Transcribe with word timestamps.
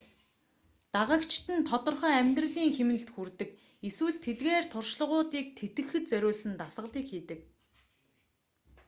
дагагчид 0.95 1.45
нь 1.55 1.67
тодорхой 1.71 2.13
амьдралын 2.21 2.69
хэмнэлд 2.75 3.09
хүрдэг 3.11 3.49
эсвэл 3.87 4.19
тэдгээр 4.25 4.65
туршлагуудыг 4.73 5.45
тэтгэхэд 5.59 6.03
зориулсан 6.11 6.53
дасгалыг 6.61 7.05
хийдэг 7.09 7.39